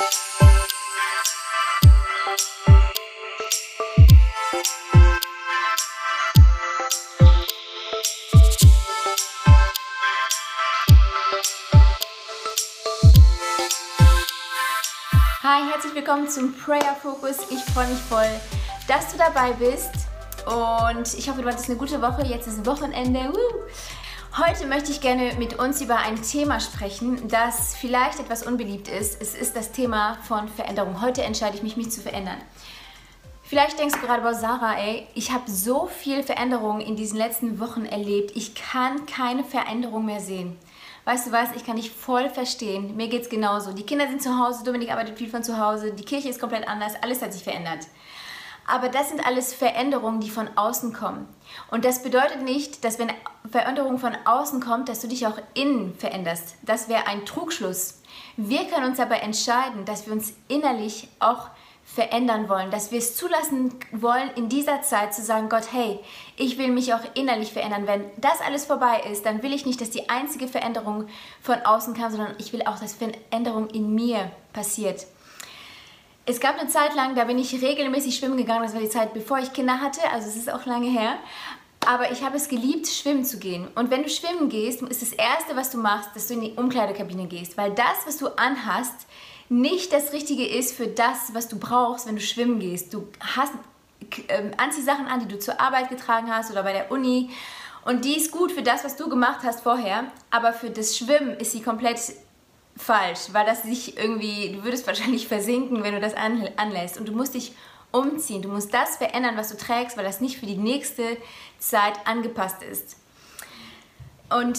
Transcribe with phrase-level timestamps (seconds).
[0.00, 0.06] Hi,
[15.70, 17.36] herzlich willkommen zum Prayer Focus.
[17.50, 18.24] Ich freue mich voll,
[18.88, 19.90] dass du dabei bist
[20.46, 22.24] und ich hoffe, du hattest eine gute Woche.
[22.24, 23.30] Jetzt ist Wochenende.
[24.38, 29.20] Heute möchte ich gerne mit uns über ein Thema sprechen, das vielleicht etwas unbeliebt ist.
[29.20, 31.02] Es ist das Thema von Veränderung.
[31.02, 32.36] Heute entscheide ich mich, mich zu verändern.
[33.42, 37.58] Vielleicht denkst du gerade, boah, Sarah, ey, ich habe so viel Veränderung in diesen letzten
[37.58, 38.36] Wochen erlebt.
[38.36, 40.56] Ich kann keine Veränderung mehr sehen.
[41.06, 42.94] Weißt du was, ich kann dich voll verstehen.
[42.94, 43.72] Mir geht es genauso.
[43.72, 46.68] Die Kinder sind zu Hause, Dominik arbeitet viel von zu Hause, die Kirche ist komplett
[46.68, 47.88] anders, alles hat sich verändert.
[48.70, 51.28] Aber das sind alles Veränderungen, die von außen kommen.
[51.70, 53.12] Und das bedeutet nicht, dass wenn
[53.50, 56.54] Veränderung von außen kommt, dass du dich auch innen veränderst.
[56.62, 58.00] Das wäre ein Trugschluss.
[58.36, 61.48] Wir können uns aber entscheiden, dass wir uns innerlich auch
[61.84, 65.98] verändern wollen, dass wir es zulassen wollen, in dieser Zeit zu sagen, Gott, hey,
[66.36, 67.88] ich will mich auch innerlich verändern.
[67.88, 71.08] Wenn das alles vorbei ist, dann will ich nicht, dass die einzige Veränderung
[71.42, 75.06] von außen kam, sondern ich will auch, dass Veränderung in mir passiert.
[76.26, 78.62] Es gab eine Zeit lang, da bin ich regelmäßig schwimmen gegangen.
[78.62, 80.00] Das war die Zeit, bevor ich Kinder hatte.
[80.12, 81.14] Also es ist auch lange her.
[81.86, 83.66] Aber ich habe es geliebt, schwimmen zu gehen.
[83.74, 86.52] Und wenn du schwimmen gehst, ist das Erste, was du machst, dass du in die
[86.52, 87.56] Umkleidekabine gehst.
[87.56, 89.06] Weil das, was du anhast,
[89.48, 92.92] nicht das Richtige ist für das, was du brauchst, wenn du schwimmen gehst.
[92.92, 93.52] Du hast
[94.28, 97.30] äh, Anziehsachen an, die du zur Arbeit getragen hast oder bei der Uni.
[97.84, 100.04] Und die ist gut für das, was du gemacht hast vorher.
[100.30, 101.98] Aber für das Schwimmen ist sie komplett
[102.80, 106.98] falsch, weil das sich irgendwie, du würdest wahrscheinlich versinken, wenn du das anlässt.
[106.98, 107.52] Und du musst dich
[107.92, 108.42] umziehen.
[108.42, 111.16] Du musst das verändern, was du trägst, weil das nicht für die nächste
[111.58, 112.96] Zeit angepasst ist.
[114.30, 114.58] Und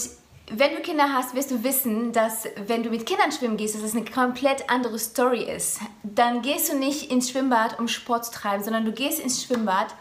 [0.50, 3.82] wenn du Kinder hast, wirst du wissen, dass wenn du mit Kindern schwimmen gehst, dass
[3.82, 5.80] das eine komplett andere Story ist.
[6.02, 9.94] Dann gehst du nicht ins Schwimmbad, um Sport zu treiben, sondern du gehst ins Schwimmbad,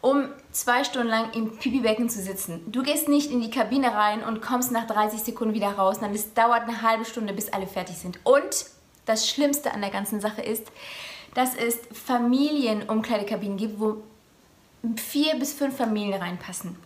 [0.00, 2.60] um zwei Stunden lang im Pipi-Becken zu sitzen.
[2.70, 6.14] Du gehst nicht in die Kabine rein und kommst nach 30 Sekunden wieder raus, dann
[6.14, 8.20] es dauert eine halbe Stunde, bis alle fertig sind.
[8.24, 8.66] Und
[9.06, 10.70] das Schlimmste an der ganzen Sache ist,
[11.34, 14.02] dass es Familienumkleidekabinen gibt, wo
[14.96, 16.76] vier bis fünf Familien reinpassen.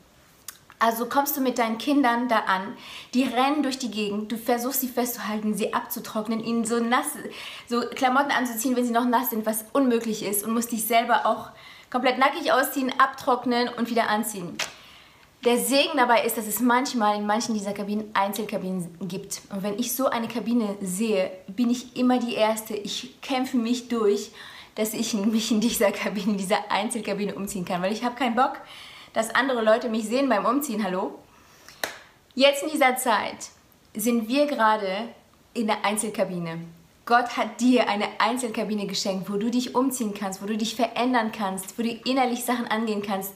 [0.78, 2.76] Also kommst du mit deinen Kindern da an,
[3.14, 7.06] die rennen durch die Gegend, du versuchst sie festzuhalten, sie abzutrocknen, ihnen so nass,
[7.69, 11.25] so Klamotten anzuziehen, wenn sie noch nass sind, was unmöglich ist und musst dich selber
[11.25, 11.50] auch
[11.92, 14.56] komplett nackig ausziehen, abtrocknen und wieder anziehen.
[15.44, 19.42] Der Segen dabei ist, dass es manchmal in manchen dieser Kabinen Einzelkabinen gibt.
[19.50, 22.75] Und wenn ich so eine Kabine sehe, bin ich immer die Erste.
[22.75, 24.31] Ich kämpfe mich durch,
[24.76, 28.36] dass ich mich in dieser Kabine, in dieser Einzelkabine umziehen kann, weil ich habe keinen
[28.36, 28.60] Bock,
[29.12, 30.82] dass andere Leute mich sehen beim Umziehen.
[30.82, 31.19] Hallo?
[32.34, 33.50] Jetzt in dieser Zeit
[33.94, 35.08] sind wir gerade
[35.52, 36.60] in der Einzelkabine.
[37.04, 41.32] Gott hat dir eine Einzelkabine geschenkt, wo du dich umziehen kannst, wo du dich verändern
[41.32, 43.34] kannst, wo du innerlich Sachen angehen kannst,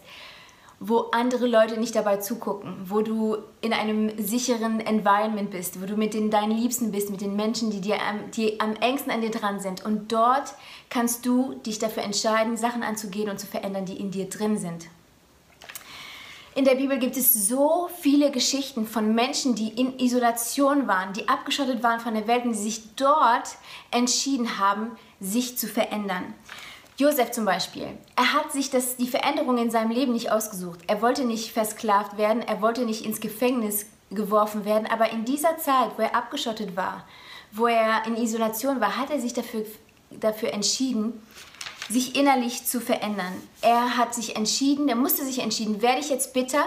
[0.78, 5.96] wo andere Leute nicht dabei zugucken, wo du in einem sicheren Environment bist, wo du
[5.96, 9.20] mit den, deinen Liebsten bist, mit den Menschen, die, dir am, die am engsten an
[9.20, 9.84] dir dran sind.
[9.84, 10.54] Und dort
[10.88, 14.86] kannst du dich dafür entscheiden, Sachen anzugehen und zu verändern, die in dir drin sind.
[16.56, 21.28] In der Bibel gibt es so viele Geschichten von Menschen, die in Isolation waren, die
[21.28, 23.58] abgeschottet waren von der Welt und die sich dort
[23.90, 26.32] entschieden haben, sich zu verändern.
[26.96, 30.80] Josef zum Beispiel, er hat sich das, die Veränderung in seinem Leben nicht ausgesucht.
[30.86, 35.58] Er wollte nicht versklavt werden, er wollte nicht ins Gefängnis geworfen werden, aber in dieser
[35.58, 37.06] Zeit, wo er abgeschottet war,
[37.52, 39.66] wo er in Isolation war, hat er sich dafür,
[40.10, 41.20] dafür entschieden,
[41.88, 43.32] sich innerlich zu verändern.
[43.62, 46.64] Er hat sich entschieden, er musste sich entschieden, werde ich jetzt bitter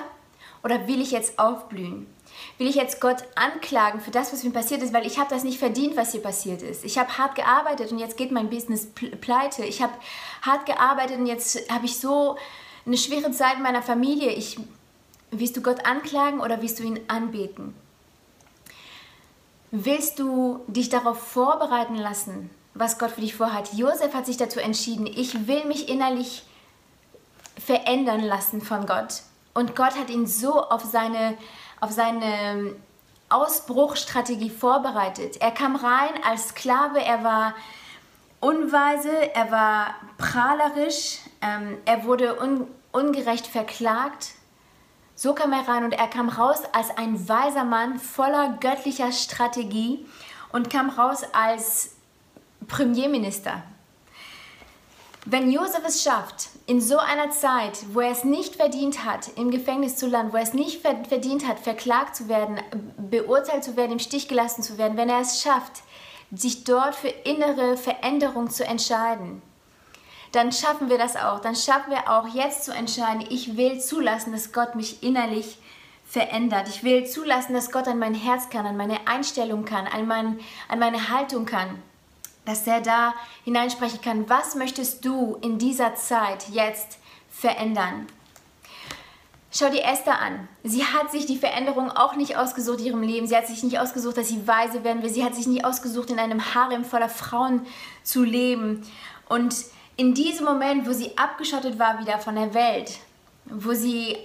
[0.64, 2.08] oder will ich jetzt aufblühen?
[2.58, 5.44] Will ich jetzt Gott anklagen für das, was mir passiert ist, weil ich habe das
[5.44, 6.86] nicht verdient, was hier passiert ist.
[6.86, 8.88] Ich habe hart gearbeitet und jetzt geht mein Business
[9.22, 9.66] pleite.
[9.66, 9.94] Ich habe
[10.42, 12.38] hart gearbeitet und jetzt habe ich so
[12.86, 14.32] eine schwere Zeit in meiner Familie.
[14.32, 14.58] Ich,
[15.32, 17.74] willst du Gott anklagen oder willst du ihn anbeten?
[19.72, 23.74] Willst du dich darauf vorbereiten lassen, was Gott für dich vorhat.
[23.74, 26.44] Josef hat sich dazu entschieden, ich will mich innerlich
[27.58, 29.22] verändern lassen von Gott.
[29.54, 31.38] Und Gott hat ihn so auf seine,
[31.82, 32.76] auf seine
[33.30, 35.38] Ausbruchstrategie vorbereitet.
[35.42, 37.54] Er kam rein als Sklave, er war
[38.40, 44.30] unweise, er war prahlerisch, ähm, er wurde un, ungerecht verklagt.
[45.16, 50.06] So kam er rein und er kam raus als ein weiser Mann voller göttlicher Strategie
[50.54, 51.96] und kam raus als
[52.70, 53.64] Premierminister.
[55.26, 59.52] Wenn Josef es schafft, in so einer Zeit, wo er es nicht verdient hat, im
[59.52, 62.60] Gefängnis zu landen, wo er es nicht verdient hat, verklagt zu werden,
[62.98, 65.84] beurteilt zu werden, im Stich gelassen zu werden, wenn er es schafft,
[66.32, 69.42] sich dort für innere Veränderung zu entscheiden,
[70.32, 71.40] dann schaffen wir das auch.
[71.40, 75.58] Dann schaffen wir auch jetzt zu entscheiden, ich will zulassen, dass Gott mich innerlich
[76.06, 76.68] verändert.
[76.70, 80.40] Ich will zulassen, dass Gott an mein Herz kann, an meine Einstellung kann, an, mein,
[80.68, 81.82] an meine Haltung kann.
[82.50, 83.14] Dass er da
[83.44, 86.98] hineinsprechen kann, was möchtest du in dieser Zeit jetzt
[87.30, 88.08] verändern?
[89.52, 90.48] Schau dir Esther an.
[90.64, 93.28] Sie hat sich die Veränderung auch nicht ausgesucht in ihrem Leben.
[93.28, 95.12] Sie hat sich nicht ausgesucht, dass sie weise werden will.
[95.12, 97.68] Sie hat sich nicht ausgesucht, in einem Harem voller Frauen
[98.02, 98.82] zu leben.
[99.28, 99.54] Und
[99.96, 102.98] in diesem Moment, wo sie abgeschottet war wieder von der Welt,
[103.46, 104.18] wo sie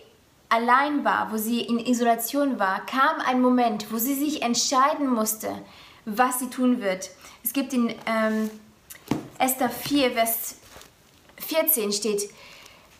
[0.48, 5.50] allein war, wo sie in Isolation war, kam ein Moment, wo sie sich entscheiden musste,
[6.04, 7.10] was sie tun wird.
[7.42, 8.50] Es gibt in ähm,
[9.38, 10.56] Esther 4, Vers
[11.38, 12.30] 14 steht,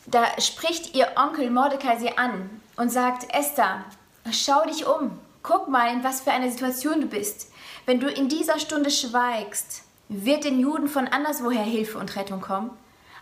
[0.05, 3.85] da spricht ihr Onkel Mordecai sie an und sagt, Esther,
[4.31, 7.51] schau dich um, guck mal, in was für einer Situation du bist.
[7.85, 12.69] Wenn du in dieser Stunde schweigst, wird den Juden von anderswoher Hilfe und Rettung kommen.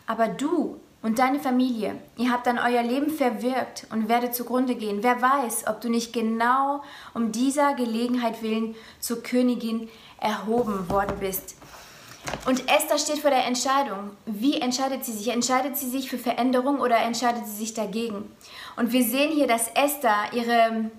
[0.07, 5.03] Aber du und deine Familie, ihr habt dann euer Leben verwirkt und werdet zugrunde gehen.
[5.03, 6.81] Wer weiß, ob du nicht genau
[7.13, 9.89] um dieser Gelegenheit willen zur Königin
[10.19, 11.57] erhoben worden bist.
[12.47, 14.11] Und Esther steht vor der Entscheidung.
[14.25, 15.27] Wie entscheidet sie sich?
[15.27, 18.31] Entscheidet sie sich für Veränderung oder entscheidet sie sich dagegen?
[18.77, 20.89] Und wir sehen hier, dass Esther ihre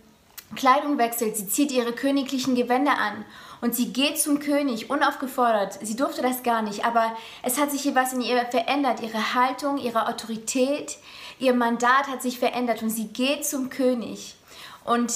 [0.55, 1.37] Kleidung wechselt.
[1.37, 3.25] Sie zieht ihre königlichen Gewänder an
[3.61, 5.79] und sie geht zum König unaufgefordert.
[5.83, 9.01] Sie durfte das gar nicht, aber es hat sich hier was in ihr verändert.
[9.01, 10.99] Ihre Haltung, ihre Autorität,
[11.39, 14.37] ihr Mandat hat sich verändert und sie geht zum König
[14.85, 15.13] und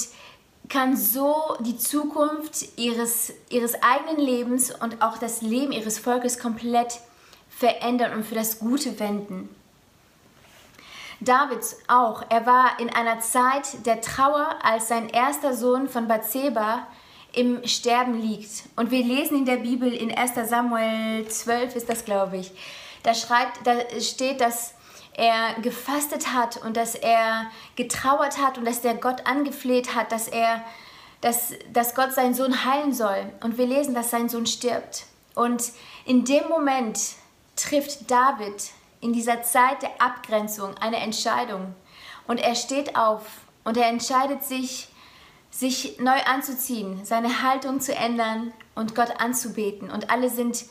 [0.69, 7.00] kann so die Zukunft ihres, ihres eigenen Lebens und auch das Leben ihres Volkes komplett
[7.49, 9.49] verändern und für das Gute wenden.
[11.20, 16.87] David auch, er war in einer Zeit der Trauer, als sein erster Sohn von Bathseba
[17.32, 18.65] im Sterben liegt.
[18.76, 22.53] Und wir lesen in der Bibel in 1 Samuel 12 ist das, glaube ich.
[23.03, 24.75] Da, schreibt, da steht, dass
[25.15, 30.29] er gefastet hat und dass er getrauert hat und dass der Gott angefleht hat, dass
[30.29, 30.65] er
[31.20, 33.32] dass, dass Gott seinen Sohn heilen soll.
[33.43, 35.06] Und wir lesen, dass sein Sohn stirbt.
[35.35, 35.73] Und
[36.05, 36.99] in dem Moment
[37.56, 38.70] trifft David
[39.00, 41.75] in dieser Zeit der Abgrenzung eine Entscheidung.
[42.27, 43.23] Und er steht auf
[43.65, 44.89] und er entscheidet sich,
[45.50, 49.91] sich neu anzuziehen, seine Haltung zu ändern und Gott anzubeten.
[49.91, 50.65] Und alle sind,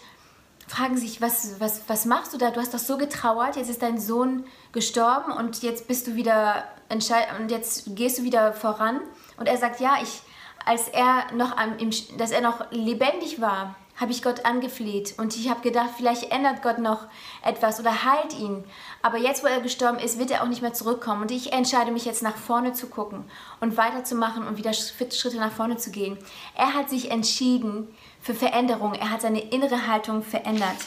[0.67, 2.51] fragen sich, was, was, was machst du da?
[2.51, 6.63] Du hast doch so getrauert, jetzt ist dein Sohn gestorben und jetzt bist du wieder
[6.89, 9.01] und jetzt gehst du wieder voran.
[9.37, 10.21] Und er sagt, ja, ich,
[10.65, 11.77] als er noch am,
[12.17, 16.61] dass er noch lebendig war, habe ich Gott angefleht und ich habe gedacht, vielleicht ändert
[16.61, 17.07] Gott noch
[17.43, 18.63] etwas oder heilt ihn.
[19.01, 21.23] Aber jetzt, wo er gestorben ist, wird er auch nicht mehr zurückkommen.
[21.23, 23.25] Und ich entscheide mich jetzt nach vorne zu gucken
[23.59, 26.17] und weiterzumachen und wieder Schritte nach vorne zu gehen.
[26.55, 27.87] Er hat sich entschieden
[28.21, 28.93] für Veränderung.
[28.93, 30.77] Er hat seine innere Haltung verändert.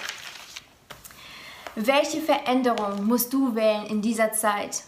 [1.74, 4.84] Welche Veränderung musst du wählen in dieser Zeit?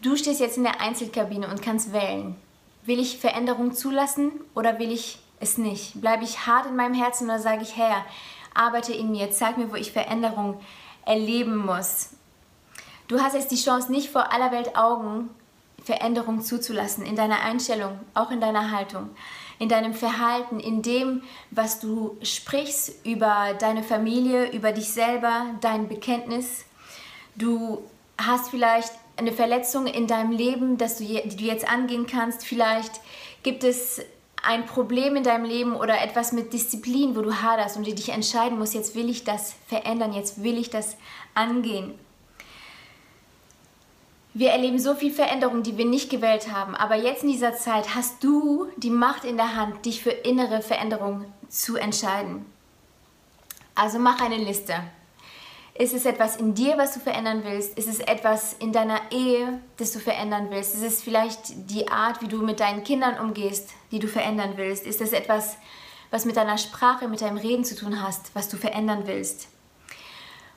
[0.00, 2.36] Du stehst jetzt in der Einzelkabine und kannst wählen.
[2.84, 6.00] Will ich Veränderung zulassen oder will ich es nicht?
[6.00, 8.04] Bleibe ich hart in meinem Herzen oder sage ich, Herr,
[8.54, 10.60] arbeite in mir, zeig mir, wo ich Veränderung
[11.04, 12.10] erleben muss.
[13.08, 15.30] Du hast jetzt die Chance, nicht vor aller Welt Augen
[15.84, 19.10] Veränderung zuzulassen in deiner Einstellung, auch in deiner Haltung,
[19.60, 21.22] in deinem Verhalten, in dem,
[21.52, 26.64] was du sprichst über deine Familie, über dich selber, dein Bekenntnis.
[27.36, 27.84] Du
[28.18, 32.44] hast vielleicht eine Verletzung in deinem Leben, dass du, die du jetzt angehen kannst.
[32.44, 33.00] Vielleicht
[33.44, 34.02] gibt es
[34.46, 38.10] ein Problem in deinem Leben oder etwas mit Disziplin, wo du haderst und du dich
[38.10, 40.96] entscheiden musst, jetzt will ich das verändern, jetzt will ich das
[41.34, 41.94] angehen.
[44.34, 47.94] Wir erleben so viel Veränderung, die wir nicht gewählt haben, aber jetzt in dieser Zeit
[47.94, 52.44] hast du die Macht in der Hand, dich für innere Veränderung zu entscheiden.
[53.74, 54.74] Also mach eine Liste.
[55.78, 57.76] Ist es etwas in dir, was du verändern willst?
[57.76, 60.74] Ist es etwas in deiner Ehe, das du verändern willst?
[60.74, 64.86] Ist es vielleicht die Art, wie du mit deinen Kindern umgehst, die du verändern willst?
[64.86, 65.56] Ist es etwas,
[66.10, 69.48] was mit deiner Sprache, mit deinem Reden zu tun hast, was du verändern willst?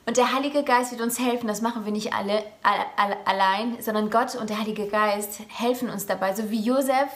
[0.05, 4.09] Und der Heilige Geist wird uns helfen, das machen wir nicht alle, alle allein, sondern
[4.09, 6.33] Gott und der Heilige Geist helfen uns dabei.
[6.33, 7.09] So wie Josef,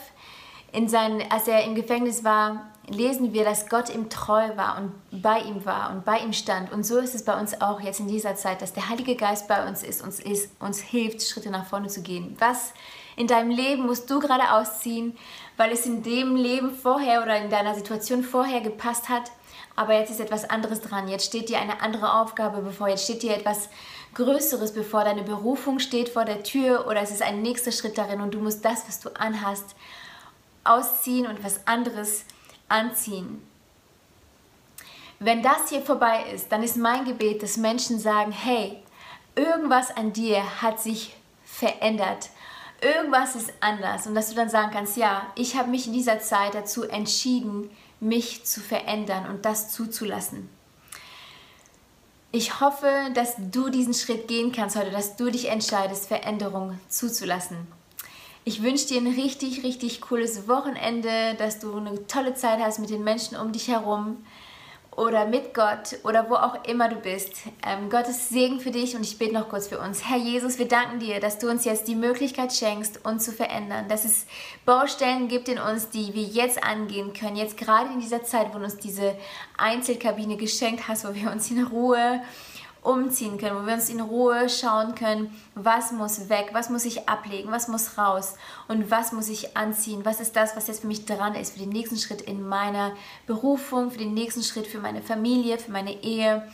[0.74, 5.22] in seinen, als er im Gefängnis war, lesen wir, dass Gott ihm treu war und
[5.22, 6.72] bei ihm war und bei ihm stand.
[6.72, 9.48] Und so ist es bei uns auch jetzt in dieser Zeit, dass der Heilige Geist
[9.48, 12.36] bei uns ist, uns, ist, uns hilft, Schritte nach vorne zu gehen.
[12.39, 12.74] Was
[13.15, 15.15] in deinem Leben musst du gerade ausziehen,
[15.56, 19.32] weil es in dem Leben vorher oder in deiner Situation vorher gepasst hat,
[19.75, 21.08] aber jetzt ist etwas anderes dran.
[21.08, 23.70] Jetzt steht dir eine andere Aufgabe bevor, jetzt steht dir etwas
[24.15, 28.22] Größeres bevor, deine Berufung steht vor der Tür oder es ist ein nächster Schritt darin
[28.22, 29.75] und du musst das, was du anhast,
[30.63, 32.25] ausziehen und was anderes
[32.70, 33.41] anziehen.
[35.20, 38.77] wenn das hier vorbei ist, dann ist mein Gebet, dass Menschen sagen, hey,
[39.36, 41.15] irgendwas an dir hat sich
[41.46, 42.29] verändert.
[42.82, 46.20] Irgendwas ist anders und dass du dann sagen kannst, ja, ich habe mich in dieser
[46.20, 47.70] Zeit dazu entschieden,
[48.01, 50.50] mich zu verändern und das zuzulassen.
[52.34, 57.67] Ich hoffe, dass du diesen Schritt gehen kannst heute, dass du dich entscheidest, Veränderung zuzulassen.
[58.45, 62.89] Ich wünsche dir ein richtig, richtig cooles Wochenende, dass du eine tolle Zeit hast mit
[62.89, 64.17] den Menschen um dich herum
[64.97, 67.35] oder mit Gott oder wo auch immer du bist.
[67.65, 70.09] Ähm, Gottes Segen für dich und ich bete noch kurz für uns.
[70.09, 73.88] Herr Jesus, wir danken dir, dass du uns jetzt die Möglichkeit schenkst, uns zu verändern,
[73.88, 74.25] dass es
[74.65, 78.57] Baustellen gibt in uns, die wir jetzt angehen können, jetzt gerade in dieser Zeit, wo
[78.57, 79.15] du uns diese
[79.57, 82.21] Einzelkabine geschenkt hast, wo wir uns in Ruhe
[82.84, 87.08] umziehen können, wo wir uns in Ruhe schauen können, was muss weg, was muss ich
[87.08, 88.36] ablegen, was muss raus
[88.68, 91.60] und was muss ich anziehen, was ist das, was jetzt für mich dran ist, für
[91.60, 92.94] den nächsten Schritt in meiner
[93.25, 96.48] Berufung, für den nächsten Schritt für meine Familie, für meine Ehe.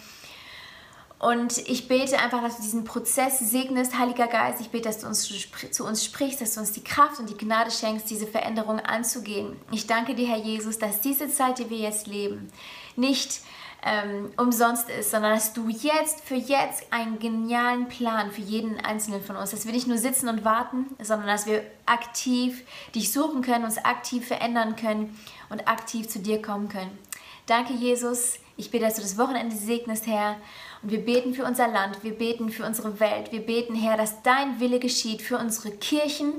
[1.20, 4.62] Und ich bete einfach, dass du diesen Prozess segnest, Heiliger Geist.
[4.62, 5.30] Ich bete, dass du uns
[5.72, 9.58] zu uns sprichst, dass du uns die Kraft und die Gnade schenkst, diese Veränderung anzugehen.
[9.72, 12.50] Ich danke dir, Herr Jesus, dass diese Zeit, die wir jetzt leben,
[12.96, 13.42] nicht
[13.84, 19.22] ähm, umsonst ist, sondern dass du jetzt für jetzt einen genialen Plan für jeden einzelnen
[19.22, 23.42] von uns, dass wir nicht nur sitzen und warten, sondern dass wir aktiv dich suchen
[23.42, 25.18] können, uns aktiv verändern können
[25.50, 26.98] und aktiv zu dir kommen können.
[27.46, 28.36] Danke, Jesus.
[28.58, 30.36] Ich bete, dass du das Wochenende segnest, Herr.
[30.82, 34.22] Und wir beten für unser Land, wir beten für unsere Welt, wir beten, Herr, dass
[34.22, 36.34] dein Wille geschieht für unsere Kirchen,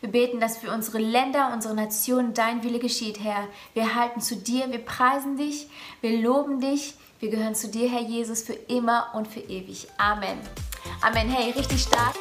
[0.00, 3.46] wir beten, dass für unsere Länder, unsere Nation dein Wille geschieht, Herr.
[3.74, 5.68] Wir halten zu dir, wir preisen dich,
[6.00, 6.94] wir loben dich.
[7.20, 9.88] Wir gehören zu dir, Herr Jesus, für immer und für ewig.
[9.98, 10.38] Amen.
[11.02, 11.28] Amen.
[11.28, 12.16] Hey, richtig stark.